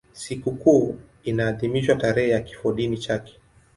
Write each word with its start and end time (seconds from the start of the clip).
Sikukuu 0.13 0.99
inaadhimishwa 1.23 1.95
tarehe 1.95 2.29
ya 2.29 2.39
kifodini 2.41 2.97
chake. 2.97 3.39